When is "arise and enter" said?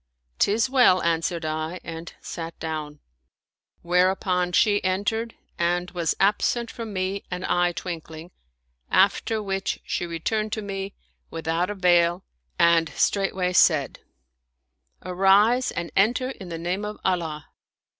15.05-16.31